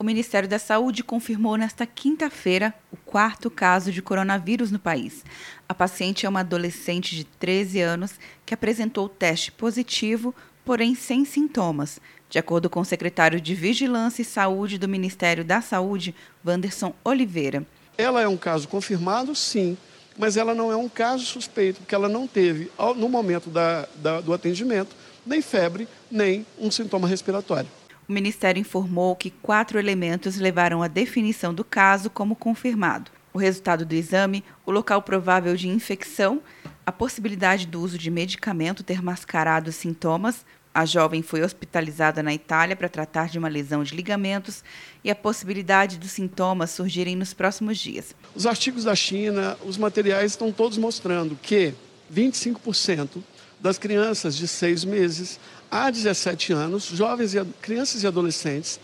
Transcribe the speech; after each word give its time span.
O 0.00 0.04
Ministério 0.04 0.48
da 0.48 0.60
Saúde 0.60 1.02
confirmou 1.02 1.56
nesta 1.56 1.84
quinta-feira 1.84 2.72
o 2.92 2.96
quarto 2.96 3.50
caso 3.50 3.90
de 3.90 4.00
coronavírus 4.00 4.70
no 4.70 4.78
país. 4.78 5.24
A 5.68 5.74
paciente 5.74 6.24
é 6.24 6.28
uma 6.28 6.40
adolescente 6.40 7.16
de 7.16 7.24
13 7.24 7.80
anos 7.80 8.12
que 8.46 8.54
apresentou 8.54 9.08
teste 9.08 9.50
positivo, 9.50 10.32
porém 10.64 10.94
sem 10.94 11.24
sintomas, 11.24 11.98
de 12.30 12.38
acordo 12.38 12.70
com 12.70 12.78
o 12.78 12.84
secretário 12.84 13.40
de 13.40 13.56
Vigilância 13.56 14.22
e 14.22 14.24
Saúde 14.24 14.78
do 14.78 14.86
Ministério 14.86 15.44
da 15.44 15.60
Saúde, 15.60 16.14
Wanderson 16.46 16.94
Oliveira. 17.04 17.66
Ela 17.96 18.22
é 18.22 18.28
um 18.28 18.36
caso 18.36 18.68
confirmado, 18.68 19.34
sim, 19.34 19.76
mas 20.16 20.36
ela 20.36 20.54
não 20.54 20.70
é 20.70 20.76
um 20.76 20.88
caso 20.88 21.24
suspeito, 21.24 21.80
porque 21.80 21.94
ela 21.94 22.08
não 22.08 22.28
teve, 22.28 22.70
no 22.96 23.08
momento 23.08 23.50
da, 23.50 23.88
da, 23.96 24.20
do 24.20 24.32
atendimento, 24.32 24.94
nem 25.26 25.42
febre, 25.42 25.88
nem 26.08 26.46
um 26.56 26.70
sintoma 26.70 27.08
respiratório. 27.08 27.68
O 28.08 28.12
Ministério 28.12 28.58
informou 28.58 29.14
que 29.14 29.28
quatro 29.28 29.78
elementos 29.78 30.36
levaram 30.36 30.82
à 30.82 30.88
definição 30.88 31.52
do 31.52 31.62
caso 31.62 32.08
como 32.08 32.34
confirmado. 32.34 33.10
O 33.34 33.38
resultado 33.38 33.84
do 33.84 33.94
exame, 33.94 34.42
o 34.64 34.70
local 34.70 35.02
provável 35.02 35.54
de 35.54 35.68
infecção, 35.68 36.40
a 36.86 36.90
possibilidade 36.90 37.66
do 37.66 37.82
uso 37.82 37.98
de 37.98 38.10
medicamento 38.10 38.82
ter 38.82 39.02
mascarado 39.02 39.68
os 39.68 39.76
sintomas, 39.76 40.46
a 40.72 40.86
jovem 40.86 41.20
foi 41.20 41.42
hospitalizada 41.42 42.22
na 42.22 42.32
Itália 42.32 42.74
para 42.74 42.88
tratar 42.88 43.28
de 43.28 43.38
uma 43.38 43.48
lesão 43.48 43.82
de 43.82 43.94
ligamentos 43.94 44.64
e 45.04 45.10
a 45.10 45.14
possibilidade 45.14 45.98
dos 45.98 46.12
sintomas 46.12 46.70
surgirem 46.70 47.14
nos 47.14 47.34
próximos 47.34 47.76
dias. 47.76 48.16
Os 48.34 48.46
artigos 48.46 48.84
da 48.84 48.94
China, 48.94 49.58
os 49.66 49.76
materiais 49.76 50.32
estão 50.32 50.50
todos 50.50 50.78
mostrando 50.78 51.36
que 51.42 51.74
25% 52.10 53.22
das 53.60 53.78
crianças 53.78 54.36
de 54.36 54.46
seis 54.46 54.84
meses 54.84 55.38
a 55.70 55.90
17 55.90 56.52
anos, 56.52 56.84
jovens 56.84 57.34
e 57.34 57.44
crianças 57.60 58.02
e 58.02 58.06
adolescentes, 58.06 58.80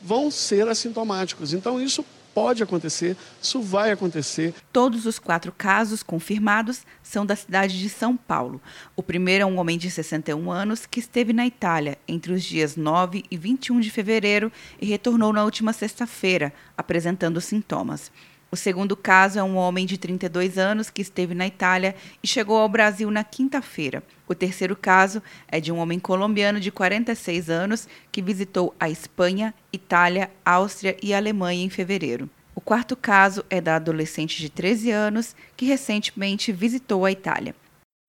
vão 0.00 0.30
ser 0.30 0.68
assintomáticos. 0.68 1.52
Então, 1.52 1.80
isso 1.80 2.04
pode 2.34 2.62
acontecer, 2.62 3.16
isso 3.40 3.62
vai 3.62 3.92
acontecer. 3.92 4.52
Todos 4.72 5.06
os 5.06 5.18
quatro 5.18 5.52
casos 5.52 6.02
confirmados 6.02 6.82
são 7.02 7.24
da 7.24 7.36
cidade 7.36 7.78
de 7.78 7.88
São 7.88 8.16
Paulo. 8.16 8.60
O 8.96 9.02
primeiro 9.02 9.42
é 9.42 9.46
um 9.46 9.58
homem 9.58 9.78
de 9.78 9.88
61 9.88 10.50
anos 10.50 10.84
que 10.84 10.98
esteve 10.98 11.32
na 11.32 11.46
Itália 11.46 11.96
entre 12.08 12.32
os 12.32 12.42
dias 12.42 12.76
9 12.76 13.24
e 13.30 13.36
21 13.36 13.78
de 13.78 13.90
fevereiro 13.90 14.50
e 14.80 14.86
retornou 14.86 15.32
na 15.32 15.44
última 15.44 15.72
sexta-feira, 15.72 16.52
apresentando 16.76 17.40
sintomas. 17.40 18.10
O 18.54 18.56
segundo 18.56 18.96
caso 18.96 19.36
é 19.36 19.42
um 19.42 19.56
homem 19.56 19.84
de 19.84 19.98
32 19.98 20.58
anos 20.58 20.88
que 20.88 21.02
esteve 21.02 21.34
na 21.34 21.44
Itália 21.44 21.96
e 22.22 22.28
chegou 22.28 22.56
ao 22.56 22.68
Brasil 22.68 23.10
na 23.10 23.24
quinta-feira. 23.24 24.00
O 24.28 24.34
terceiro 24.34 24.76
caso 24.76 25.20
é 25.48 25.58
de 25.58 25.72
um 25.72 25.78
homem 25.78 25.98
colombiano 25.98 26.60
de 26.60 26.70
46 26.70 27.50
anos 27.50 27.88
que 28.12 28.22
visitou 28.22 28.72
a 28.78 28.88
Espanha, 28.88 29.52
Itália, 29.72 30.30
Áustria 30.44 30.96
e 31.02 31.12
Alemanha 31.12 31.64
em 31.64 31.68
fevereiro. 31.68 32.30
O 32.54 32.60
quarto 32.60 32.94
caso 32.94 33.44
é 33.50 33.60
da 33.60 33.74
adolescente 33.74 34.38
de 34.38 34.48
13 34.48 34.88
anos 34.92 35.34
que 35.56 35.66
recentemente 35.66 36.52
visitou 36.52 37.04
a 37.04 37.10
Itália. 37.10 37.56